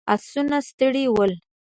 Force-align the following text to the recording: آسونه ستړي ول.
آسونه 0.13 0.57
ستړي 0.67 1.05
ول. 1.15 1.31